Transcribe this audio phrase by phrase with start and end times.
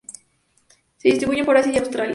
[0.97, 2.09] Se distribuyen por Asia y Australia.